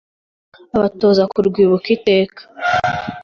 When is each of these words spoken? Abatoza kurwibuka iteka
Abatoza 0.75 1.23
kurwibuka 1.33 1.87
iteka 1.95 2.41